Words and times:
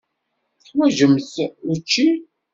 Teḥwaǧemt 0.61 1.33
učči? 1.73 2.07